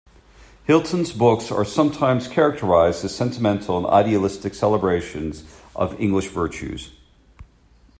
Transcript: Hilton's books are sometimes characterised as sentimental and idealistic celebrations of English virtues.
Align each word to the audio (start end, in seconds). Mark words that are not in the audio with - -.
Hilton's 0.63 1.13
books 1.13 1.51
are 1.51 1.63
sometimes 1.63 2.27
characterised 2.27 3.03
as 3.05 3.15
sentimental 3.15 3.77
and 3.77 3.85
idealistic 3.85 4.55
celebrations 4.55 5.43
of 5.75 5.93
English 6.01 6.29
virtues. 6.29 6.89